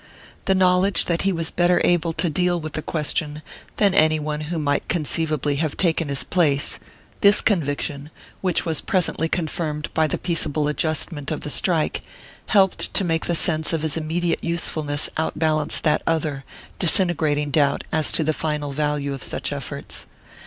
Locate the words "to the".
18.11-18.33